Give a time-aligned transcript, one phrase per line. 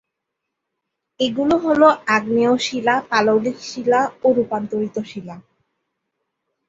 [1.19, 5.35] এগুলো হল- আগ্নেয় শিলা, পাললিক শিলা ও রুপান্তরিত শিলা।